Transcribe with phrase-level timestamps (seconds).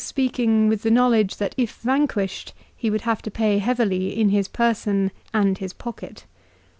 [0.03, 4.29] 321 speaking with the knowledge that if vanquished, he would have to pay heavily in
[4.29, 6.25] his person and his pocket.